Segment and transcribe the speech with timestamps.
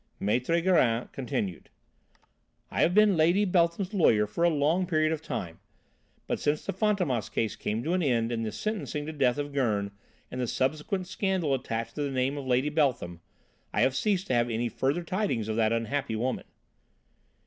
[0.19, 1.69] Maître Gérin continued:
[2.71, 5.59] "I have been Lady Beltham's lawyer for a long period of time,
[6.25, 9.53] but since the Fantômas case came to an end in the sentencing to death of
[9.53, 9.91] Gurn
[10.31, 13.21] and the subsequent scandal attached to the name of Lady Beltham,
[13.71, 16.45] I have ceased to have any further tidings of that unhappy woman.